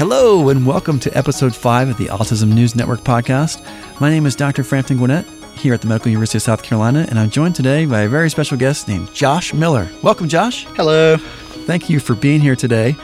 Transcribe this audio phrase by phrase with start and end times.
[0.00, 3.60] Hello, and welcome to episode five of the Autism News Network podcast.
[4.00, 4.64] My name is Dr.
[4.64, 5.26] Frampton Gwynette
[5.56, 8.30] here at the Medical University of South Carolina, and I'm joined today by a very
[8.30, 9.86] special guest named Josh Miller.
[10.02, 10.64] Welcome, Josh.
[10.68, 11.18] Hello.
[11.18, 12.96] Thank you for being here today.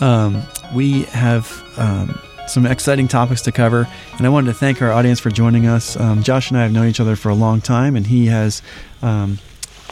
[0.00, 0.42] Um,
[0.74, 3.86] we have um, some exciting topics to cover,
[4.16, 6.00] and I wanted to thank our audience for joining us.
[6.00, 8.62] Um, Josh and I have known each other for a long time, and he has.
[9.02, 9.38] Um,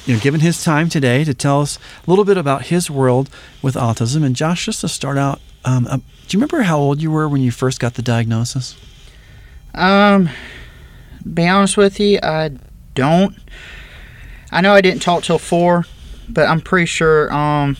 [0.06, 3.28] you know, given his time today to tell us a little bit about his world
[3.60, 4.22] with autism.
[4.22, 7.28] And Josh, just to start out, um, uh, do you remember how old you were
[7.28, 8.76] when you first got the diagnosis?
[9.74, 10.30] Um,
[11.34, 12.52] be honest with you, I
[12.94, 13.36] don't.
[14.50, 15.84] I know I didn't talk till four,
[16.28, 17.32] but I'm pretty sure.
[17.32, 17.76] Um,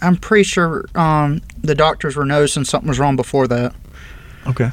[0.00, 3.74] I'm pretty sure um, the doctors were noticing something was wrong before that.
[4.46, 4.70] Okay.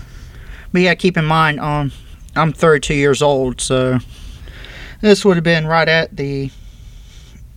[0.71, 1.91] But yeah, keep in mind, um,
[2.35, 3.99] I'm 32 years old, so
[5.01, 6.49] this would have been right at the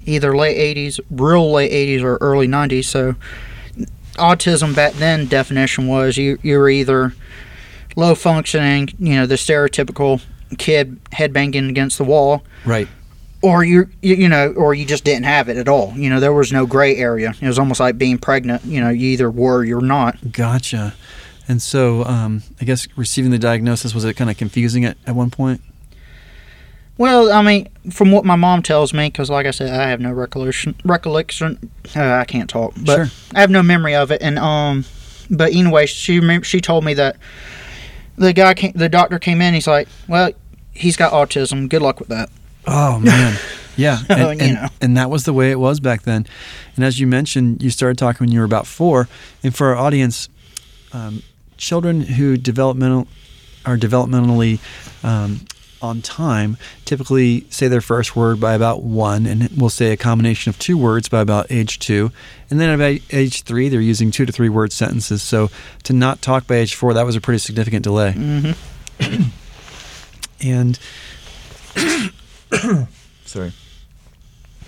[0.05, 2.84] either late 80s, real late 80s, or early 90s.
[2.84, 3.15] So
[4.17, 7.14] autism back then definition was you you were either
[7.97, 10.20] low functioning, you know, the stereotypical
[10.59, 12.87] kid head banging against the wall, Right.
[13.42, 15.92] or you, you you know, or you just didn't have it at all.
[15.97, 17.34] You know, there was no gray area.
[17.41, 18.64] It was almost like being pregnant.
[18.64, 20.33] You know, you either were or you're not.
[20.33, 20.94] Gotcha.
[21.48, 25.14] And so, um, I guess receiving the diagnosis was it kind of confusing at, at
[25.14, 25.61] one point?
[26.98, 30.00] Well, I mean, from what my mom tells me, because like I said, I have
[30.00, 30.75] no recollection.
[30.84, 31.70] Recollection.
[31.94, 33.06] Uh, I can't talk, but Sure.
[33.34, 34.22] I have no memory of it.
[34.22, 34.84] And um,
[35.30, 37.16] but anyway, she she told me that
[38.16, 39.53] the guy came, the doctor came in.
[39.53, 40.30] He's like, well,
[40.72, 41.69] he's got autism.
[41.69, 42.30] Good luck with that.
[42.66, 43.38] Oh man,
[43.77, 44.69] yeah, and, You and, know.
[44.81, 46.27] and that was the way it was back then.
[46.77, 49.06] And as you mentioned, you started talking when you were about four.
[49.42, 50.28] And for our audience,
[50.92, 51.22] um,
[51.58, 53.06] children who developmental
[53.66, 54.60] are developmentally
[55.05, 55.41] um,
[55.82, 60.50] on time typically say their first word by about one, and we'll say a combination
[60.50, 62.10] of two words by about age two.
[62.50, 65.22] And then about age three, they're using two to three word sentences.
[65.22, 65.50] So
[65.84, 68.12] to not talk by age four, that was a pretty significant delay.
[68.12, 68.53] hmm
[70.42, 70.78] and
[73.25, 73.53] sorry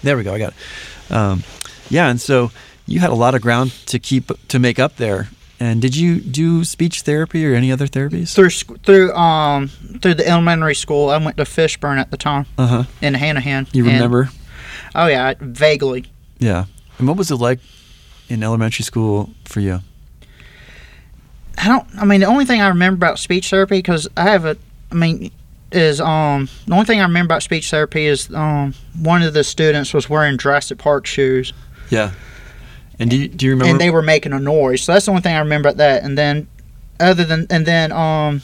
[0.03, 1.43] there we go i got it um,
[1.89, 2.51] yeah and so
[2.87, 5.29] you had a lot of ground to keep to make up there
[5.61, 9.69] and did you do speech therapy or any other therapies Through through um
[10.01, 13.73] through the elementary school, I went to Fishburne at the time uh-huh in Hanahan.
[13.75, 14.31] you And- remember
[14.95, 16.07] oh yeah, vaguely.
[16.39, 16.65] yeah
[16.99, 17.61] and what was it like
[18.29, 19.81] in elementary school for you
[21.61, 21.87] I don't.
[21.99, 24.57] I mean, the only thing I remember about speech therapy because I have a.
[24.93, 25.33] I mean,
[25.73, 29.43] is um the only thing I remember about speech therapy is um one of the
[29.43, 31.53] students was wearing Jurassic Park shoes
[31.91, 32.13] yeah
[32.99, 34.83] and do you, do you remember and they were making a noise.
[34.83, 36.03] So that's the only thing I remember about that.
[36.05, 36.49] And then,
[37.01, 38.43] other than and then um.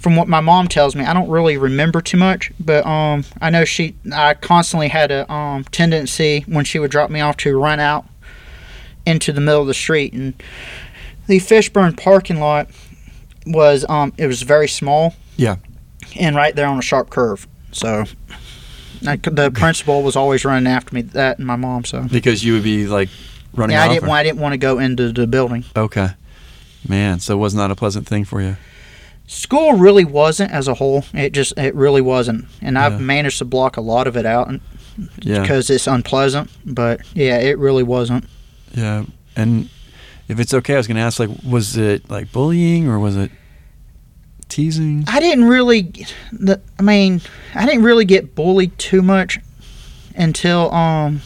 [0.00, 3.50] From what my mom tells me, I don't really remember too much, but um, I
[3.50, 3.96] know she.
[4.14, 8.06] I constantly had a um, tendency when she would drop me off to run out
[9.04, 10.40] into the middle of the street, and
[11.26, 12.70] the Fishburne parking lot
[13.44, 15.56] was um, it was very small, Yeah.
[16.18, 17.48] and right there on a sharp curve.
[17.72, 18.04] So,
[19.04, 21.02] I, the principal was always running after me.
[21.02, 21.84] That and my mom.
[21.84, 23.08] So, because you would be like
[23.54, 24.04] running yeah, I didn't.
[24.04, 25.64] or- want- I didn't want to go into the building.
[25.76, 26.10] okay
[26.88, 28.56] man so it was not a pleasant thing for you
[29.30, 31.04] School really wasn't as a whole.
[31.12, 34.48] It just it really wasn't, and I've managed to block a lot of it out
[35.20, 36.48] yeah because it's unpleasant.
[36.64, 38.24] But yeah, it really wasn't.
[38.72, 39.04] Yeah,
[39.36, 39.68] and
[40.28, 43.18] if it's okay, I was going to ask, like, was it like bullying or was
[43.18, 43.30] it
[44.48, 45.04] teasing?
[45.06, 45.92] I didn't really.
[46.32, 47.20] The, I mean,
[47.54, 49.38] I didn't really get bullied too much
[50.16, 51.20] until um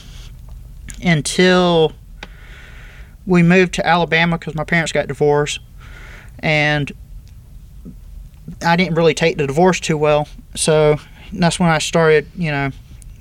[1.04, 1.92] until
[3.26, 5.60] we moved to Alabama because my parents got divorced,
[6.40, 6.90] and
[8.64, 10.28] I didn't really take the divorce too well.
[10.54, 10.96] So
[11.32, 12.70] that's when I started, you know,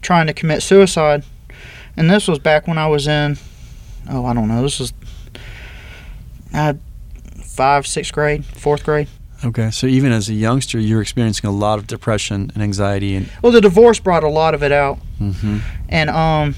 [0.01, 1.23] trying to commit suicide.
[1.95, 3.37] And this was back when I was in,
[4.09, 4.93] oh, I don't know, this was
[6.53, 6.73] uh,
[7.43, 9.07] five, sixth grade, fourth grade.
[9.43, 13.15] Okay, so even as a youngster, you were experiencing a lot of depression and anxiety,
[13.15, 15.57] and Well, the divorce brought a lot of it out, hmm
[15.89, 16.55] and um,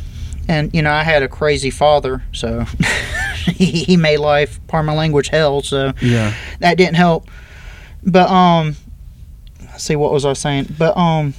[0.49, 2.65] and you know I had a crazy father, so
[3.55, 5.61] he, he made life, pardon my language, hell.
[5.61, 7.27] So yeah, that didn't help.
[8.05, 8.75] But um,
[9.61, 10.75] let's see what was I saying?
[10.77, 11.33] But um,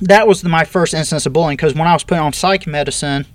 [0.00, 3.26] that was my first instance of bullying because when I was put on psych medicine,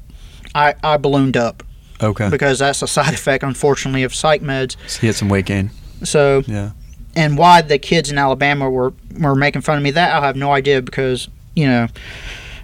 [0.53, 1.63] I I ballooned up
[2.01, 2.29] okay.
[2.29, 4.75] because that's a side effect, unfortunately, of psych meds.
[4.87, 5.71] So he had some weight gain.
[6.03, 6.71] So Yeah,
[7.15, 10.35] and why the kids in Alabama were were making fun of me that I have
[10.35, 11.87] no idea because you know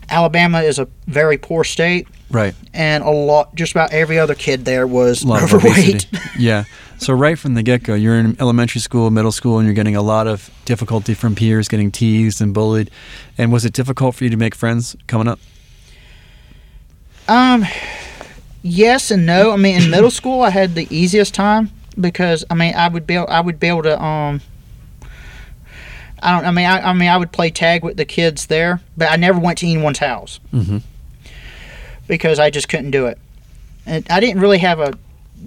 [0.09, 2.55] Alabama is a very poor state right.
[2.73, 6.07] and a lot just about every other kid there was A lot of overweight.
[6.39, 6.65] yeah.
[6.97, 9.95] So right from the get go, you're in elementary school, middle school, and you're getting
[9.95, 12.91] a lot of difficulty from peers, getting teased and bullied.
[13.39, 15.39] And was it difficult for you to make friends coming up?
[17.27, 17.65] Um,
[18.61, 19.51] yes and no.
[19.51, 23.05] I mean, in middle school, I had the easiest time because I mean I would
[23.05, 24.41] be I would be able to um
[26.21, 28.79] I don't I mean I, I mean I would play tag with the kids there,
[28.95, 30.77] but I never went to anyone's house Mm-hmm.
[32.11, 33.17] Because I just couldn't do it.
[33.85, 34.93] And I didn't really have a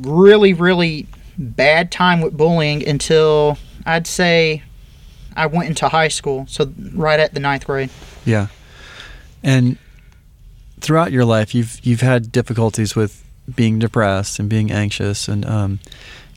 [0.00, 1.06] really really
[1.36, 4.62] bad time with bullying until I'd say
[5.36, 7.90] I went into high school, so right at the ninth grade.
[8.24, 8.46] Yeah.
[9.42, 9.76] And
[10.80, 13.22] throughout your life, you've you've had difficulties with
[13.54, 15.28] being depressed and being anxious.
[15.28, 15.80] And um,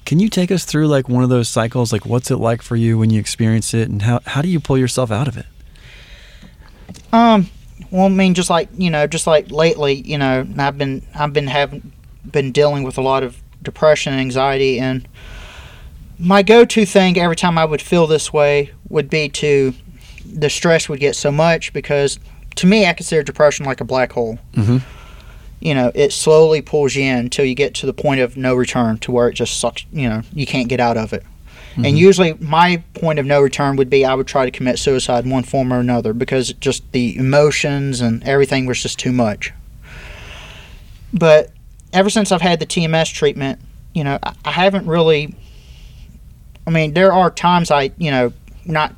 [0.03, 1.93] can you take us through like one of those cycles?
[1.93, 4.59] Like, what's it like for you when you experience it, and how how do you
[4.59, 5.45] pull yourself out of it?
[7.13, 7.49] Um,
[7.91, 11.33] well, I mean, just like you know, just like lately, you know, I've been I've
[11.33, 11.91] been having
[12.29, 15.07] been dealing with a lot of depression and anxiety, and
[16.19, 19.73] my go-to thing every time I would feel this way would be to
[20.25, 22.19] the stress would get so much because
[22.55, 24.39] to me, I consider depression like a black hole.
[24.55, 24.81] Mhm.
[25.59, 28.53] You know, it slowly pulls you in until you get to the point of no
[28.55, 29.85] return, to where it just sucks.
[29.91, 31.23] You know, you can't get out of it.
[31.77, 31.97] And mm-hmm.
[31.97, 35.29] usually, my point of no return would be I would try to commit suicide in
[35.29, 39.53] one form or another because just the emotions and everything was just too much.
[41.13, 41.51] But
[41.93, 43.59] ever since I've had the TMS treatment,
[43.93, 45.35] you know, I, I haven't really.
[46.65, 48.33] I mean, there are times I, you know,
[48.65, 48.93] not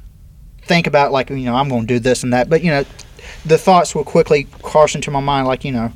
[0.63, 2.85] think about like, you know, I'm going to do this and that, but you know,
[3.45, 5.91] the thoughts will quickly cross into my mind, like, you know,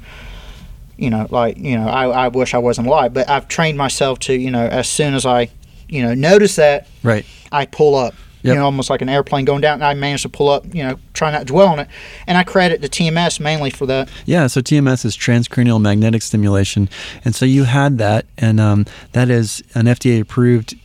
[0.98, 3.14] you know, like, you know, I, I wish I wasn't alive.
[3.14, 5.50] But I've trained myself to, you know, as soon as I,
[5.94, 7.26] you know, notice that, Right.
[7.52, 8.16] I pull up.
[8.42, 8.56] Yep.
[8.56, 10.66] You know, almost like an airplane going down, and I managed to pull up.
[10.76, 11.88] You know, try not to dwell on it,
[12.28, 14.10] and I credit the TMS mainly for that.
[14.26, 16.90] Yeah, so TMS is transcranial magnetic stimulation,
[17.24, 20.76] and so you had that, and um, that is an FDA-approved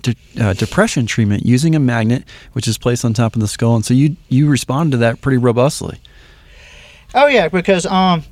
[0.00, 2.24] de- uh, depression treatment using a magnet,
[2.54, 5.20] which is placed on top of the skull, and so you you respond to that
[5.20, 6.00] pretty robustly.
[7.14, 8.24] Oh yeah, because um,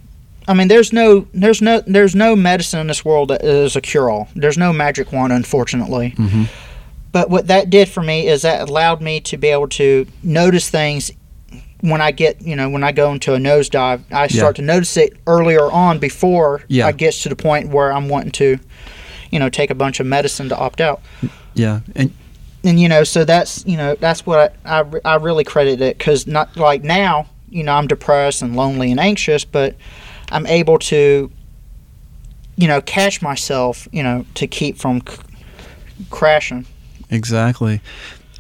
[0.47, 3.81] I mean, there's no, there's no, there's no medicine in this world that is a
[3.81, 4.29] cure-all.
[4.37, 6.15] There's no magic wand, unfortunately.
[6.17, 6.49] Mhm.
[7.13, 10.69] But what that did for me is that allowed me to be able to notice
[10.69, 11.13] things
[11.81, 14.01] when I get, you know, when I go into a nosedive.
[14.11, 16.87] I start to notice it earlier on before Yeah.
[16.87, 18.59] I get to the point where I'm wanting to,
[19.31, 21.01] you know, take a bunch of medicine to opt out.
[21.55, 22.13] Yeah, and
[22.65, 25.99] and you know so that's you know that's what i, I, I really credit it
[25.99, 29.77] because not like now you know i'm depressed and lonely and anxious but
[30.33, 31.31] i'm able to
[32.57, 35.19] you know catch myself you know to keep from c-
[36.11, 36.67] crashing
[37.11, 37.81] Exactly.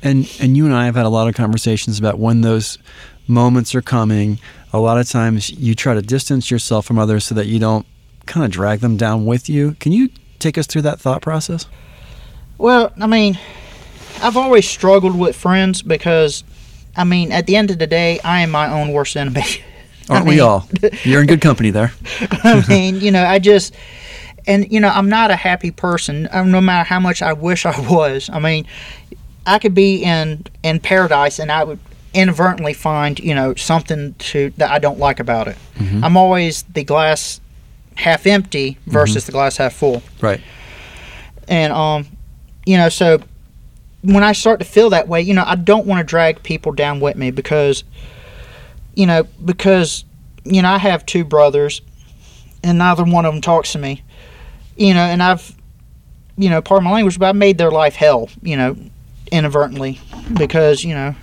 [0.02, 2.78] And and you and I have had a lot of conversations about when those
[3.28, 4.38] moments are coming.
[4.72, 7.86] A lot of times you try to distance yourself from others so that you don't
[8.26, 9.76] kind of drag them down with you.
[9.80, 10.08] Can you
[10.38, 11.66] take us through that thought process?
[12.56, 13.36] well i mean
[14.22, 16.44] i've always struggled with friends because
[16.96, 19.42] i mean at the end of the day i am my own worst enemy
[20.10, 20.68] I Aren't we mean- all?
[21.04, 21.92] You're in good company there.
[22.30, 23.74] I mean, you know, I just,
[24.46, 26.26] and you know, I'm not a happy person.
[26.28, 28.28] uh, No matter how much I wish I was.
[28.30, 28.66] I mean,
[29.46, 31.78] I could be in in paradise, and I would
[32.12, 35.56] inadvertently find you know something to that I don't like about it.
[36.02, 37.40] I'm always the glass
[37.96, 40.40] half empty versus the glass half full, Right.
[41.48, 42.06] and um,
[42.66, 43.18] you know, so
[44.02, 46.72] when I start to feel that way, you know, I don't want to drag people
[46.72, 47.84] down with me because,
[48.94, 50.04] you know, because,
[50.44, 51.82] you know, I have two brothers
[52.62, 54.02] and neither one of them talks to me,
[54.76, 55.54] you know, and I've,
[56.36, 58.76] you know, pardon my language, but I made their life hell, you know,
[59.30, 60.00] inadvertently
[60.32, 61.14] because, you know,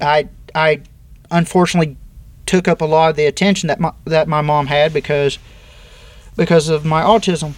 [0.00, 0.82] I, I
[1.30, 1.96] unfortunately
[2.46, 5.38] took up a lot of the attention that my, that my mom had because,
[6.36, 7.54] because of my autism.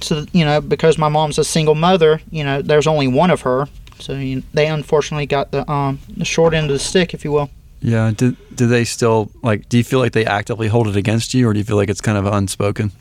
[0.00, 3.42] So you know because my mom's a single mother you know there's only one of
[3.42, 3.68] her.
[4.00, 7.30] So you, they unfortunately got the um the short end of the stick if you
[7.30, 7.50] will
[7.82, 8.12] Yeah.
[8.16, 9.68] Do, do they still like?
[9.68, 11.90] Do you feel like they actively hold it against you, or do you feel like
[11.90, 12.92] it's kind of unspoken?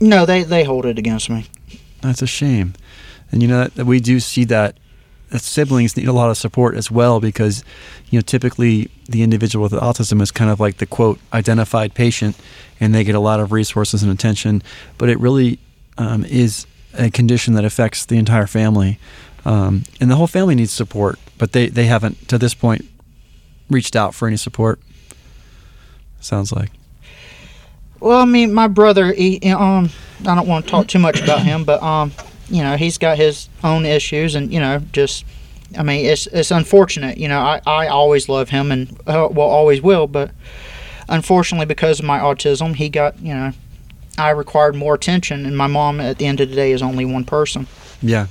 [0.00, 1.46] no they they hold it against me
[2.00, 2.74] That's a shame.
[3.30, 4.78] And you know that we do see that,
[5.28, 7.62] that siblings need a lot of support as well because,
[8.08, 12.36] you know, typically the individual with autism is kind of like the quote identified patient,
[12.80, 14.62] and they get a lot of resources and attention.
[14.98, 15.58] But it really
[15.98, 18.98] um, is a condition that affects the entire family,
[19.44, 21.18] um, and the whole family needs support.
[21.38, 22.89] But they they haven't to this point
[23.70, 24.80] reached out for any support.
[26.20, 26.70] Sounds like.
[28.00, 29.88] well i mean my brother he, um
[30.26, 32.12] i don't want to talk too much about him but um
[32.50, 35.24] you know he's got his own issues and you know just
[35.78, 39.48] i mean it's it's unfortunate you know i i always love him and uh, well
[39.48, 40.30] always will but
[41.08, 43.52] unfortunately because of my autism he got you know
[44.18, 47.04] i required more attention and my mom at the end of the day is only
[47.06, 47.66] one person
[48.02, 48.26] Yeah.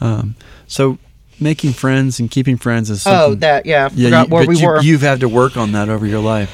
[0.00, 0.98] Um, so
[1.40, 3.86] making friends and keeping friends is Oh, that yeah.
[3.86, 4.80] I yeah, forgot you, where we you, were.
[4.82, 6.50] you've had to work on that over your life.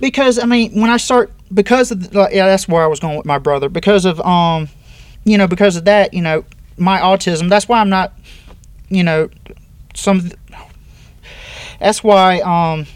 [0.00, 3.00] because I mean, when I start because of the, like, yeah, that's where I was
[3.00, 3.68] going with my brother.
[3.68, 4.68] Because of um,
[5.24, 6.44] you know, because of that, you know,
[6.78, 7.48] my autism.
[7.48, 8.12] That's why I'm not,
[8.88, 9.28] you know,
[9.94, 10.30] some.
[11.78, 12.86] That's why, um,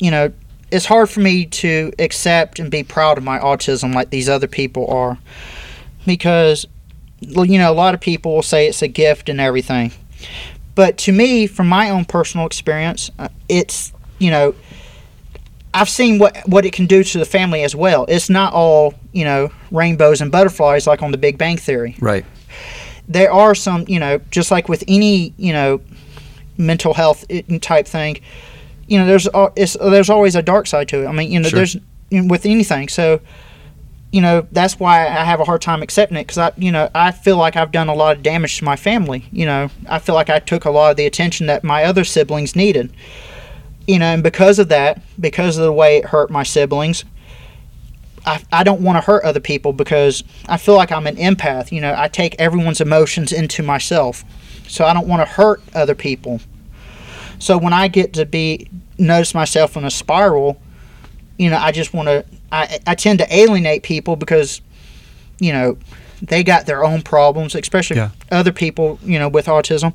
[0.00, 0.32] you know,
[0.72, 4.46] it's hard for me to accept and be proud of my autism like these other
[4.48, 5.16] people are,
[6.06, 6.66] because,
[7.20, 9.92] you know, a lot of people will say it's a gift and everything,
[10.74, 14.54] but to me, from my own personal experience, uh, it's you know.
[15.72, 18.04] I've seen what what it can do to the family as well.
[18.08, 22.24] It's not all you know rainbows and butterflies like on The Big Bang Theory Right.
[23.06, 25.80] there are some, you know, just like with any, you know,
[26.58, 27.24] mental health
[27.60, 28.20] type thing,
[28.88, 31.06] you know, there's it's, there's always a dark side to it.
[31.06, 31.58] I mean, you know, Sure.
[31.58, 31.76] there's
[32.10, 32.88] you know, with anything.
[32.88, 33.20] So,
[34.12, 36.90] you know, that's why I have a hard time accepting it because I, you know,
[36.94, 39.26] I feel like I've done a lot of damage to my family.
[39.30, 42.02] You know, I feel like I took a lot of the attention that my other
[42.02, 42.92] siblings needed.
[43.86, 47.04] You know, and because of that, because of the way it hurt my siblings,
[48.26, 51.72] I, I don't want to hurt other people because I feel like I'm an empath.
[51.72, 54.24] You know, I take everyone's emotions into myself.
[54.68, 56.40] So I don't want to hurt other people.
[57.38, 60.60] So when I get to be notice myself in a spiral,
[61.38, 64.60] you know, I just want to I I tend to alienate people because
[65.38, 65.78] you know,
[66.20, 68.10] they got their own problems, especially Yeah.
[68.30, 69.94] other people, you know, with autism.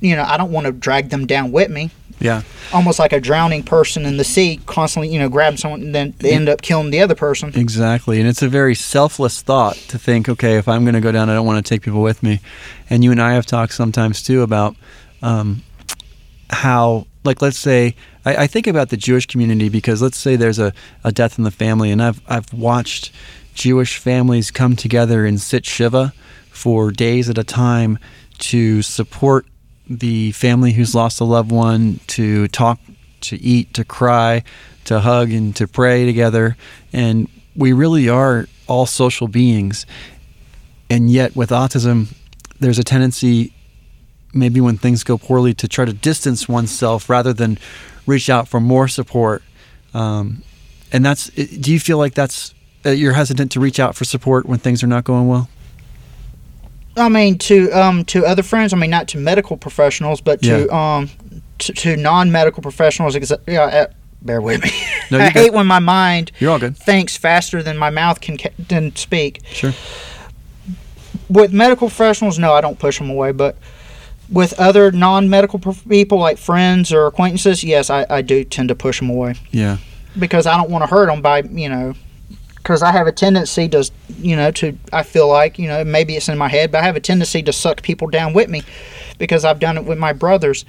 [0.00, 2.40] You know, I don't want to drag them down with me Yeah.
[2.72, 6.14] almost like a drowning person in the sea, constantly, you know, grabbing someone and then
[6.20, 7.52] they end up killing the other person.
[7.54, 8.18] Exactly.
[8.18, 11.28] And it's a very selfless thought to think, okay, if I'm going to go down,
[11.28, 12.40] I don't want to take people with me.
[12.88, 14.74] And you and I have talked sometimes too about
[15.20, 15.62] um,
[16.50, 20.58] how, like, let's say, I, I think about the Jewish community because let's say there's
[20.58, 20.72] a,
[21.04, 23.12] a death in the family, and I've, I've watched
[23.54, 26.12] Jewish families come together and sit Shiva
[26.50, 27.98] for days at a time
[28.38, 29.46] to support
[29.88, 32.78] the family who's lost a loved one, to talk,
[33.22, 34.42] to eat, to cry,
[34.84, 36.56] to hug, and to pray together.
[36.92, 39.86] And we really are all social beings.
[40.88, 42.14] And yet, with autism,
[42.60, 43.52] there's a tendency,
[44.32, 47.58] maybe when things go poorly, to try to distance oneself rather than
[48.06, 49.42] reach out for more support.
[49.94, 50.42] Um,
[50.92, 52.54] and that's, do you feel like that's,
[52.84, 55.48] uh, you're hesitant to reach out for support when things are not going well?
[56.96, 58.74] I mean, to um to other friends.
[58.74, 61.08] I mean, not to medical professionals, but to um
[61.60, 63.14] to, to non-medical professionals.
[63.16, 63.86] exa- Yeah, uh,
[64.20, 64.70] bear with me.
[65.10, 66.76] No, I hate when my mind You're all good.
[66.76, 69.40] thinks faster than my mouth can ca- can speak.
[69.52, 69.72] Sure.
[71.30, 73.32] With medical professionals, no, I don't push them away.
[73.32, 73.56] But
[74.32, 78.98] with other non-medical people, like friends or acquaintances, yes, I, I do tend to push
[78.98, 79.34] them away.
[79.50, 79.76] Yeah.
[80.18, 81.94] because I don't want to hurt them by you know
[82.56, 86.16] because I have a tendency to you know to I feel like you know maybe
[86.16, 88.62] it's in my head but I have a tendency to suck people down with me
[89.18, 90.64] because I've done it with my brothers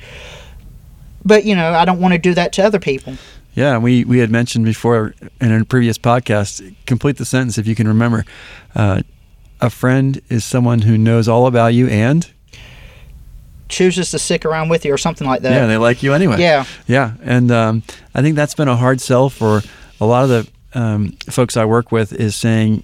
[1.26, 3.16] but you know I don't want to do that to other people
[3.54, 7.76] Yeah, we, we had mentioned before in a previous podcast, complete the sentence if you
[7.76, 8.26] can remember.
[8.74, 9.02] Uh,
[9.62, 12.32] a friend is someone who knows all about you and,
[13.74, 15.52] chooses to stick around with you or something like that.
[15.52, 16.40] yeah, they like you anyway.
[16.40, 17.84] yeah Yeah, and um,
[18.16, 19.62] I think that's been a hard sell for
[20.00, 22.84] a lot of the um, folks I work with is saying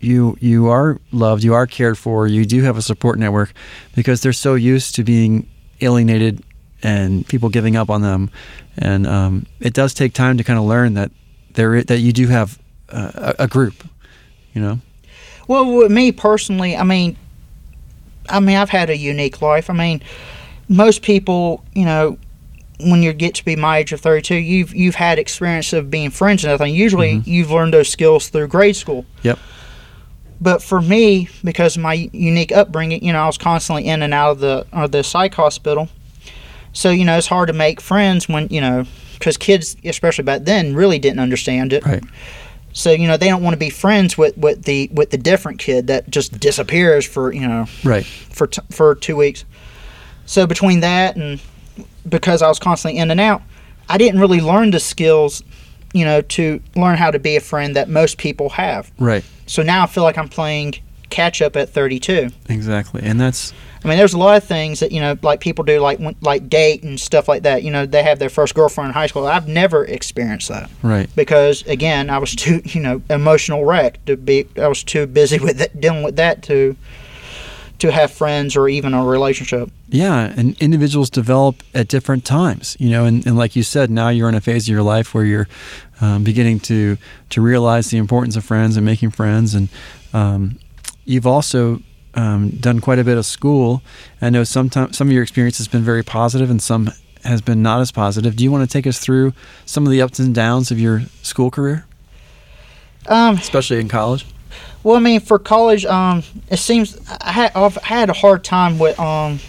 [0.00, 3.52] you you are loved, you are cared for, you do have a support network
[3.94, 5.48] because they're so used to being
[5.80, 6.42] alienated
[6.82, 8.30] and people giving up on them,
[8.78, 11.10] and um, it does take time to kind of learn that
[11.54, 12.58] there that you do have
[12.90, 13.74] uh, a, a group,
[14.52, 14.80] you know.
[15.48, 17.16] well with me personally I mean
[18.28, 20.02] I mean I've had a unique life I mean
[20.68, 22.18] most people you know
[22.80, 26.10] when you get to be my age of 32 you've you've had experience of being
[26.10, 27.26] friends and everything usually Mhm.
[27.26, 29.38] you've learned those skills through grade school Yep.
[30.40, 34.12] but for me because of my unique upbringing you know i was constantly in and
[34.12, 35.88] out of the of the psych hospital
[36.72, 38.84] so you know it's hard to make friends when you know
[39.18, 42.02] because kids especially back then really didn't understand it Right.
[42.76, 45.58] So you know they don't want to be friends with with the with the different
[45.58, 48.04] kid that just disappears for you know Right.
[48.04, 49.46] for t- for two weeks.
[50.26, 51.40] So between that and
[52.06, 53.40] because I was constantly in and out,
[53.88, 55.42] I didn't really learn the skills,
[55.94, 58.90] you know, to learn how to be a friend that most people have.
[58.98, 59.24] Right.
[59.46, 60.74] So now I feel like I'm playing
[61.10, 62.30] catch up at 32.
[62.48, 63.02] Exactly.
[63.02, 63.52] And that's
[63.86, 66.48] I mean, there's a lot of things that you know, like people do, like like
[66.48, 67.62] date and stuff like that.
[67.62, 69.26] You know, they have their first girlfriend in high school.
[69.26, 71.08] I've never experienced that right.
[71.14, 74.48] because, again, I was too, you know, emotional wreck to be.
[74.56, 76.76] I was too busy with that, dealing with that to
[77.78, 79.70] to have friends or even a relationship.
[79.88, 84.08] Yeah, and individuals develop at different times, you know, and, and like you said, now
[84.08, 85.48] you're in a phase of your life where you're
[86.00, 86.96] um, beginning to
[87.30, 89.68] to realize the importance of friends and making friends, and
[90.12, 90.58] um,
[91.06, 91.80] you've also
[92.14, 93.82] um, done quite a bit of school.
[94.20, 96.90] I know sometimes some of your experience has been very positive, and some
[97.24, 98.36] has been not as positive.
[98.36, 99.32] Do you want to take us through
[99.64, 101.86] some of the ups and downs of your school career,
[103.06, 104.26] Um, especially in college?
[104.82, 108.78] Well, I mean, for college, um, it seems I had I've had a hard time
[108.78, 109.40] with um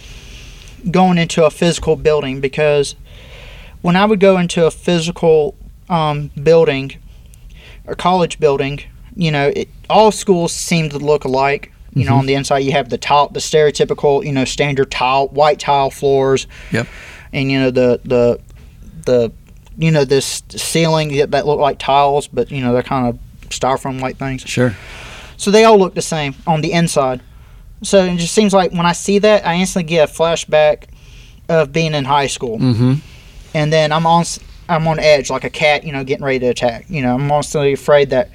[0.90, 2.94] going into a physical building because
[3.82, 5.54] when I would go into a physical
[5.88, 6.92] um, building
[7.86, 8.80] or college building,
[9.18, 11.72] you know, it, all schools seem to look alike.
[11.94, 12.18] You know, Mhm.
[12.20, 15.90] on the inside you have the tile, the stereotypical, you know, standard tile, white tile
[15.90, 16.46] floors.
[16.72, 16.86] Yep.
[17.32, 18.38] And you know the the
[19.04, 19.32] the
[19.76, 23.18] you know this ceiling that that look like tiles, but you know they're kind of
[23.50, 24.42] styrofoam like things.
[24.42, 24.76] Sure.
[25.36, 27.20] So they all look the same on the inside.
[27.82, 30.84] So it just seems like when I see that, I instantly get a flashback
[31.48, 32.94] of being in high school, Mm-hmm.
[33.54, 36.38] and then I'm on s- I'm on edge like a cat, you know, getting ready
[36.40, 36.84] to attack.
[36.88, 38.30] You know, I'm constantly afraid that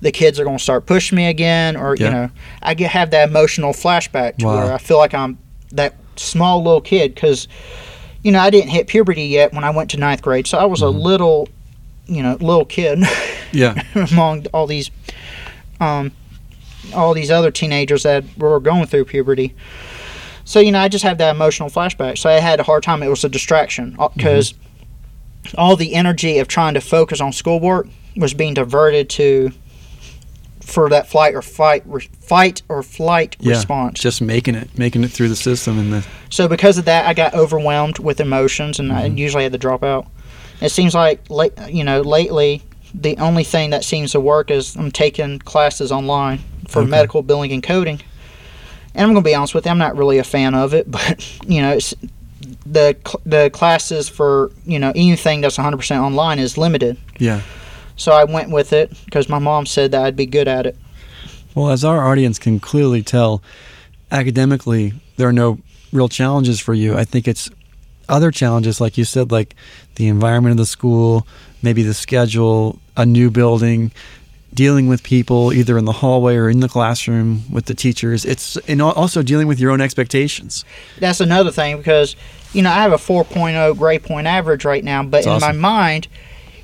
[0.00, 2.06] the kids are going to start pushing me again, or Yeah.
[2.06, 2.30] you know,
[2.62, 4.64] I get have that emotional flashback to Wow.
[4.64, 5.38] where I feel like I'm
[5.72, 7.48] that small little kid because,
[8.22, 10.64] you know, I didn't hit puberty yet when I went to ninth grade, so I
[10.64, 10.86] was Mhm.
[10.86, 11.48] a little,
[12.06, 13.00] you know, little kid.
[13.52, 13.80] Yeah.
[13.94, 14.90] among all these
[15.80, 16.10] um
[16.92, 19.54] all these other teenagers that were going through puberty
[20.44, 23.00] so you know i just have that emotional flashback so i had a hard time
[23.02, 24.54] it was a distraction because
[25.56, 27.86] all the energy of trying to focus on schoolwork
[28.16, 29.52] was being diverted to
[30.64, 33.52] for that flight or fight re- fight or flight Yeah.
[33.52, 37.06] response Just making it, making it through the system, and the so because of that,
[37.06, 39.18] I got overwhelmed with emotions, and I Mhm.
[39.18, 40.06] usually had to drop out.
[40.60, 42.62] It seems like late, you know, lately
[42.94, 46.90] the only thing that seems to work is I'm taking classes online for Okay.
[46.90, 48.00] medical billing and coding.
[48.94, 51.22] And I'm gonna be honest with you, I'm not really a fan of it, but
[51.46, 51.92] you know, it's,
[52.66, 56.96] the the classes for you know anything that's 100% online is limited.
[57.18, 57.40] yeah.
[57.96, 60.76] So I went with it because my mom said that I'd be good at it.
[61.54, 63.42] Well, as our audience can clearly tell,
[64.10, 65.58] academically there are no
[65.92, 66.96] real challenges for you.
[66.96, 67.48] I think it's
[68.08, 69.54] other challenges, like you said, like
[69.94, 71.26] the environment of the school,
[71.62, 73.92] maybe the schedule, a new building,
[74.52, 78.24] dealing with people either in the hallway or in the classroom with the teachers.
[78.24, 80.64] It's and also dealing with your own expectations.
[80.98, 82.14] that's another thing because
[82.52, 85.60] you know I have a 4.0 grade point average right now, but That's in awesome.
[85.60, 86.08] my mind,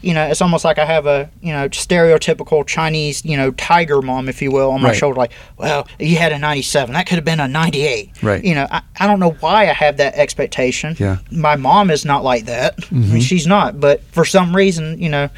[0.03, 4.01] you know, it's almost like I have a you know stereotypical Chinese you know tiger
[4.03, 4.97] mom, if you will, on my Right.
[4.97, 5.19] shoulder.
[5.19, 8.11] Like, well, you had a 97, that could have been a 98.
[8.23, 8.43] Right.
[8.45, 10.97] You know, I, I don't know why I have that expectation.
[10.99, 11.19] Yeah.
[11.31, 12.75] My mom is not like that.
[12.91, 13.23] I mean, Mhm.
[13.23, 15.29] she's not, but for some reason, you know,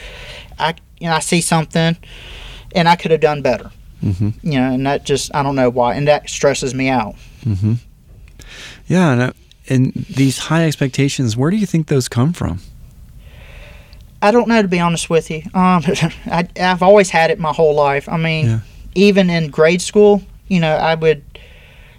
[0.59, 1.96] I you know I see something,
[2.75, 3.70] and I could have done better.
[4.05, 4.31] Mm-hmm.
[4.42, 7.14] You know, and that just I don't know why, and that stresses me out.
[7.46, 7.75] Mm-hmm.
[8.88, 9.33] Yeah, and, uh,
[9.68, 12.59] and these high expectations, where do you think those come from?
[14.22, 15.42] I don't know to be honest with you.
[15.52, 15.82] Um,
[16.26, 18.08] I, I've always had it my whole life.
[18.08, 18.61] I mean, Yeah.
[18.94, 21.22] even in grade school, you know, I would.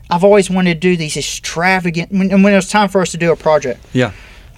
[0.09, 2.11] I've always wanted to do these extravagant.
[2.11, 4.11] When, and when it was time for us to do a project, Yeah.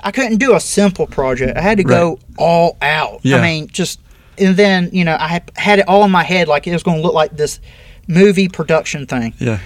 [0.03, 1.57] I couldn't do a simple project.
[1.57, 3.21] I had to go all out.
[3.23, 3.37] Yeah.
[3.37, 3.99] I mean, just
[4.37, 6.97] and then you know I had it all in my head like it was going
[6.97, 7.59] to look like this
[8.07, 9.33] movie production thing.
[9.39, 9.59] Yeah.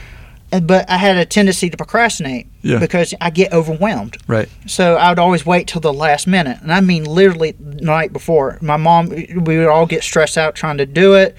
[0.51, 2.79] But I had a tendency to procrastinate Yeah.
[2.79, 4.17] because I get overwhelmed.
[4.27, 4.49] Right.
[4.65, 8.11] So I would always wait till the last minute, and I mean literally the night
[8.13, 8.57] before.
[8.61, 11.35] My mom, we would all get stressed out trying to do it,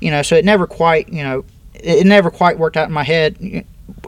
[0.00, 0.20] you know.
[0.22, 3.64] So it never quite, you know, it it never quite worked out in my head.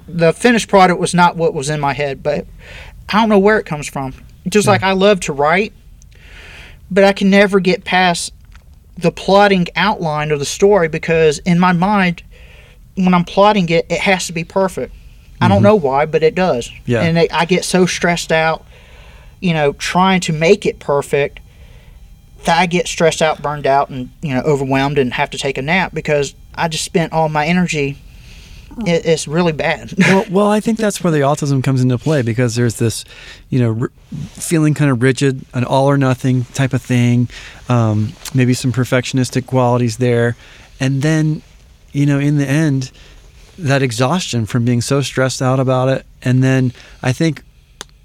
[0.09, 2.46] The finished product was not what was in my head, but
[3.09, 4.12] I don't know where it comes from.
[4.49, 5.72] Just like I love to write,
[6.90, 8.33] but I can never get past
[8.99, 12.22] the plotting outline of the story because in my mind,
[12.97, 14.95] when I'm plotting it, it has to be perfect.
[15.41, 15.65] I don't Mhm.
[15.65, 16.71] know why, but it does.
[16.87, 17.03] Yeah.
[17.03, 18.65] And I I get so stressed out,
[19.41, 21.41] you know, trying to make it perfect
[22.45, 25.59] that I get stressed out, burned out, and, you know, overwhelmed and have to take
[25.59, 27.99] a nap because I just spent all my energy.
[28.87, 29.95] It, it's really bad.
[29.99, 33.05] well, well, I think that's where the autism comes into play because there's this,
[33.51, 33.91] you know, r-
[34.35, 37.29] feeling kind of rigid, an all or nothing type of thing,
[37.69, 40.37] um, maybe some perfectionistic qualities there,
[40.79, 41.43] and then,
[41.97, 42.91] you know, in the end,
[43.59, 47.43] that exhaustion from being so stressed out about it, and then I think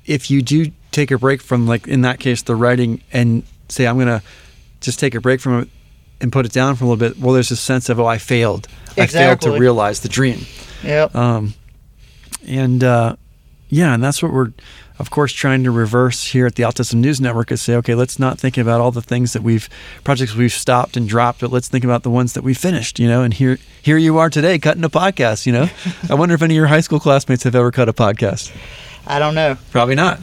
[0.06, 3.86] if you do take a break from, like in that case, the writing, and say
[3.88, 4.24] I'm gonna
[4.80, 5.70] just take a break from it
[6.22, 8.18] and put it down for a little bit, well, there's this sense of oh, I
[8.18, 8.68] failed.
[8.98, 10.46] I failed to realize the dream.
[10.84, 11.10] Yeah.
[11.14, 11.54] Um,
[12.48, 13.16] and uh,
[13.70, 14.52] yeah, and that's what we're,
[15.02, 18.18] of course, trying to reverse here at the Autism News Network is say, okay, let's
[18.20, 19.68] not think about all the things that we've
[20.06, 22.98] projects we've stopped and dropped, but let's think about the ones that we finished.
[23.00, 25.46] You know, and here here you are today cutting a podcast.
[25.46, 25.70] You know,
[26.10, 28.52] I wonder if any of your high school classmates have ever cut a podcast.
[29.06, 29.58] I don't know.
[29.72, 30.20] Probably not.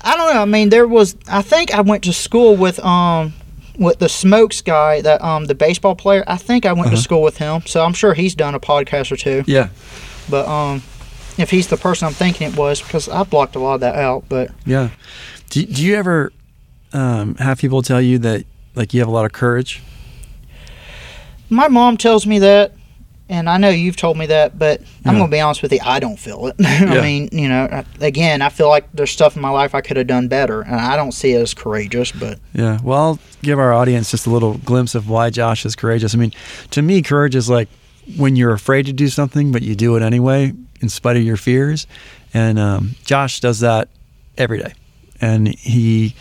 [0.00, 0.40] I don't know.
[0.42, 1.16] I mean, there was.
[1.28, 3.34] I think I went to school with um
[3.78, 6.22] with the Smokes guy, that um the baseball player.
[6.26, 6.96] I think I went Uh-huh.
[6.96, 9.42] to school with him, so I'm sure he's done a podcast or two.
[9.46, 9.68] Yeah,
[10.30, 10.82] But um,
[11.38, 13.96] if he's the person I'm thinking it was, because I blocked a lot of that
[13.96, 14.24] out.
[14.28, 14.90] But yeah.
[15.50, 16.32] Do, do you ever
[16.92, 18.44] um, have people tell you that
[18.74, 19.82] like you have a lot of courage?
[21.48, 22.72] my mom tells me that,
[23.28, 26.00] and I know you've told me that, but I'm gonna be honest with you, I
[26.00, 26.56] don't feel it.
[26.86, 26.94] Yeah.
[26.94, 29.96] I mean, you know, again, I feel like there's stuff in my life I could
[29.96, 32.12] have done better, and I don't see it as courageous.
[32.12, 32.78] But Yeah.
[32.82, 36.14] Well, I'll give our audience just a little glimpse of why Josh is courageous.
[36.14, 36.32] I mean,
[36.70, 37.68] to me, courage is like
[38.16, 41.36] when you're afraid to do something, but you do it anyway in spite of your
[41.36, 41.86] fears.
[42.34, 43.88] And um, Josh does that
[44.36, 44.72] every day.
[45.20, 46.14] And he,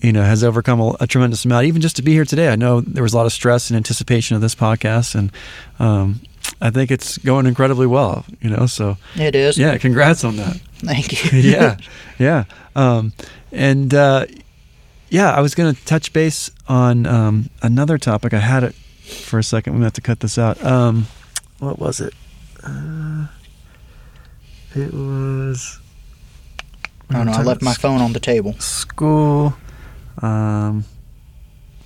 [0.00, 2.48] you know, has overcome a, a tremendous amount, even just to be here today.
[2.48, 5.14] I know there was a lot of stress and anticipation of this podcast.
[5.14, 5.32] And
[5.78, 6.20] um,
[6.60, 9.58] I think it's going incredibly well, you know, so it is.
[9.58, 10.56] yeah, congrats on that.
[10.76, 11.38] Thank you.
[11.50, 11.76] yeah,
[12.18, 12.44] yeah.
[12.76, 13.12] Um,
[13.50, 14.26] and uh,
[15.08, 18.32] yeah, I was going to touch base on um, another topic.
[18.32, 19.76] I had it for a second.
[19.76, 20.62] We have to cut this out.
[20.64, 21.06] Um,
[21.58, 22.14] what was it?
[22.62, 23.26] Uh,
[24.74, 25.78] it was.
[27.12, 28.54] Oh no, I left my phone on the table.
[28.60, 29.54] School.
[30.22, 30.84] Um,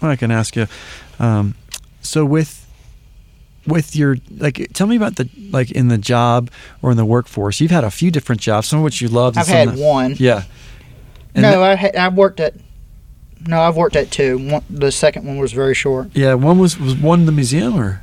[0.01, 0.67] well, I can ask you.
[1.19, 1.55] Um,
[2.03, 2.61] so with
[3.67, 6.51] with your like, tell me about the like in the job
[6.83, 7.61] or in the workforce.
[7.61, 9.39] You've had a few different jobs, some of which you loved.
[9.39, 10.17] I've some had that- one.
[10.19, 10.45] Yeah.
[11.35, 12.55] And no, I ha- I worked at.
[13.47, 14.39] No, I've worked at two.
[14.51, 16.09] One, the second one was very short.
[16.15, 18.03] Yeah, one was was one in the museum or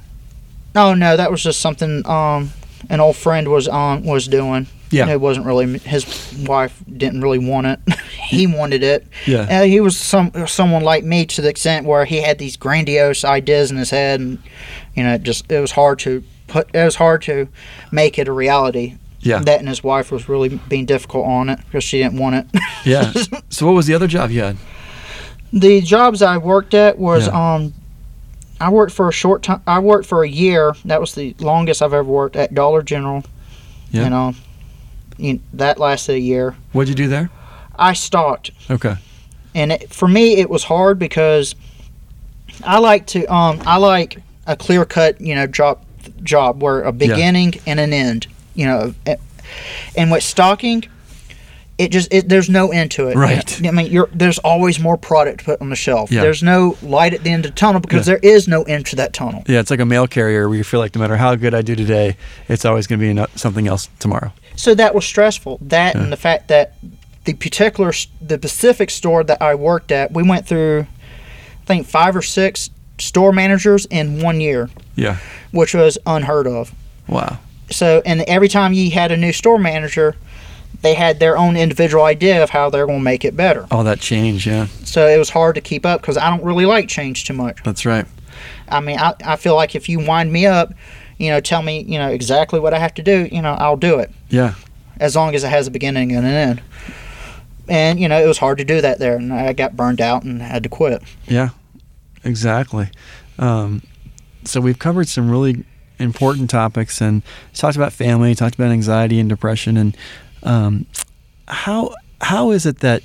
[0.75, 2.51] Oh no, that was just something um
[2.89, 4.67] an old friend was on was doing.
[4.89, 5.07] Yeah.
[5.09, 6.05] it wasn't really his
[6.45, 7.79] wife didn't really want it.
[8.27, 9.07] he wanted it.
[9.25, 9.63] yeah.
[9.63, 13.71] He was some someone like me to the extent where he had these grandiose ideas
[13.71, 14.37] in his head, and
[14.93, 16.69] you know, it just it was hard to put.
[16.75, 17.47] It was hard to
[17.91, 18.97] make it a reality.
[19.21, 19.39] Yeah.
[19.39, 22.61] That and his wife was really being difficult on it because she didn't want it.
[22.85, 23.13] yeah.
[23.49, 24.57] So what was the other job you had?
[25.53, 27.55] the jobs I worked at was Yeah.
[27.55, 27.73] um
[28.61, 30.75] I worked for a short time I worked for a year.
[30.85, 33.23] That was the longest I've ever worked at Dollar General.
[33.91, 34.03] Yeah.
[34.05, 34.33] You know,
[35.17, 36.55] you, that lasted a year.
[36.71, 37.29] What'd you do there?
[37.75, 38.95] I stocked Okay.
[39.55, 41.55] and it, for me it was hard because
[42.63, 45.83] I like to um I like a clear cut, you know, job
[46.21, 48.93] job where a beginning and an end, you know,
[49.95, 50.83] and with stocking
[51.81, 53.15] it just it, there's no end to it.
[53.15, 53.67] Right.
[53.67, 56.11] I mean, you're, there's always more product to put on the shelf.
[56.11, 56.21] Yeah.
[56.21, 58.17] There's no light at the end of the tunnel because Yeah.
[58.19, 59.43] there is no end to that tunnel.
[59.47, 61.61] Yeah, it's like a mail carrier where you feel like no matter how good I
[61.61, 62.15] do today,
[62.47, 64.31] it's always going to be something else tomorrow.
[64.55, 65.57] So that was stressful.
[65.61, 66.03] That Yeah.
[66.03, 66.73] and the fact that
[67.25, 67.91] the particular
[68.21, 70.85] the Pacific store that I worked at, we went through
[71.63, 75.17] I think five or six store managers in one year, Yeah.
[75.51, 76.73] which was unheard of.
[77.07, 77.39] Wow.
[77.71, 80.15] So and every time you had a new store manager,
[80.81, 83.67] they had their own individual idea of how they're going to make it better.
[83.71, 84.47] All that change.
[84.47, 84.65] Yeah.
[84.83, 87.61] So it was hard to keep up because I don't really like change too much.
[87.63, 88.05] That's right.
[88.67, 90.73] I mean, I, I feel like if you wind me up,
[91.17, 93.77] you know, tell me, you know, exactly what I have to do, you know, I'll
[93.77, 94.09] do it.
[94.29, 94.55] Yeah.
[94.99, 96.61] as long as it has a beginning and an end.
[97.69, 100.23] And you know, it was hard to do that there, and I got burned out
[100.23, 101.03] and had to quit.
[101.27, 101.49] Yeah.
[102.23, 102.89] Exactly.
[103.39, 103.81] Um,
[104.43, 105.63] so we've covered some really
[105.99, 107.21] important topics and
[107.53, 109.95] talked about family, talked about anxiety and depression, and
[110.43, 110.85] um,
[111.47, 113.03] how how is it that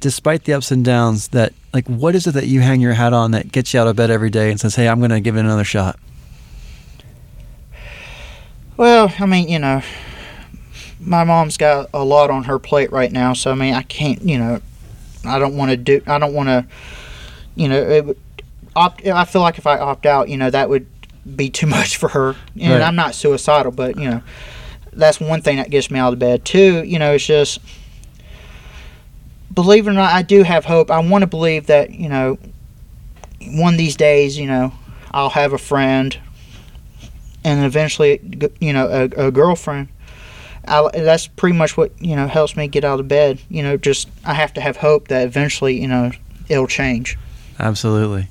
[0.00, 3.12] despite the ups and downs that like what is it that you hang your hat
[3.12, 5.20] on that gets you out of bed every day and says hey i'm going to
[5.20, 5.98] give it another shot
[8.76, 9.82] Well, I mean, you know,
[11.00, 14.20] my mom's got a lot on her plate right now, so I mean, I can't,
[14.22, 14.60] you know,
[15.24, 16.66] I don't want to do, I don't want to,
[17.54, 18.18] you know, it, would-
[18.74, 19.06] opt.
[19.06, 20.86] I feel like if I opt out, you know, that would
[21.36, 22.34] be too much for her.
[22.60, 22.82] And Right.
[22.82, 24.22] I'm not suicidal, but you know,
[24.96, 26.44] that's one thing that gets me out of bed.
[26.44, 27.58] Two, you know, it's just
[29.52, 30.90] believe it or not, I do have hope.
[30.90, 32.38] I want to believe that you know,
[33.46, 34.72] one of these days, you know,
[35.12, 36.18] I'll have a friend,
[37.44, 38.20] and eventually,
[38.60, 39.88] you know, a, a girlfriend.
[40.66, 43.38] I, that's pretty much what you know helps me get out of bed.
[43.48, 46.10] You know, just I have to have hope that eventually, you know,
[46.48, 47.18] it'll change.
[47.58, 48.28] Absolutely.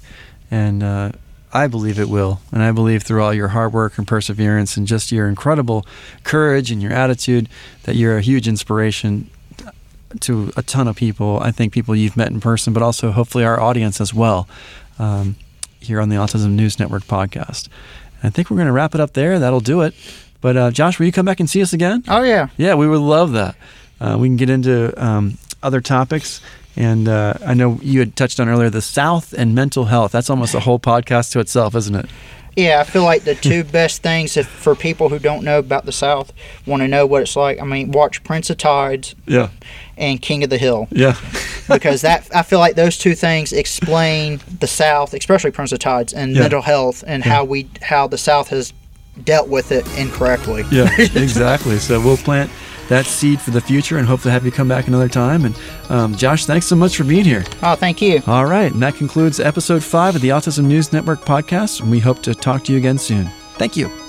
[0.52, 1.12] And uh,
[1.54, 2.42] I believe it will.
[2.52, 5.86] And I believe through all your hard work and perseverance and just your incredible
[6.24, 7.48] courage and your attitude
[7.84, 9.30] that you're a huge inspiration
[10.22, 11.40] to a ton of people.
[11.42, 14.48] I think people you've met in person, but also hopefully our audience as well
[14.98, 15.36] um,
[15.80, 17.68] here on the Autism News Network podcast.
[18.22, 19.38] And I think we're going to wrap it up there.
[19.38, 19.94] That'll do it.
[20.42, 22.04] But uh, Josh, will you come back and see us again?
[22.08, 23.56] Oh yeah, Yeah, we would love that.
[24.02, 26.42] Uh, we can get into um, other topics.
[26.76, 30.12] And uh, I know you had touched on earlier the South and mental health.
[30.12, 32.08] That's almost a whole podcast to itself, isn't it?
[32.56, 32.80] yeah.
[32.80, 35.92] I feel like the two best things if for people who don't know about the
[35.92, 36.32] South
[36.68, 37.60] want to know what it's like.
[37.62, 39.50] I mean, watch Prince of Tides Yeah.
[39.98, 41.16] and King of the Hill Yeah.
[41.70, 46.12] because that I feel like those two things explain the South, especially Prince of Tides
[46.14, 46.42] and Yeah.
[46.42, 48.74] mental health and how we how the South has
[49.24, 50.64] dealt with it incorrectly.
[50.72, 51.78] yeah, exactly.
[51.78, 52.50] So we'll plant
[52.90, 55.46] that seed for the future and hopefully have you come back another time.
[55.46, 55.56] And
[55.90, 57.44] um, Josh, thanks so much for being here.
[57.62, 58.22] Oh, thank you.
[58.28, 58.72] All right.
[58.72, 61.82] And that concludes episode five of the Autism News Network podcast.
[61.82, 63.30] And we hope to talk to you again soon.
[63.56, 64.03] Thank you.